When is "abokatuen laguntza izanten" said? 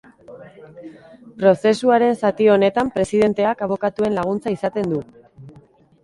3.67-4.89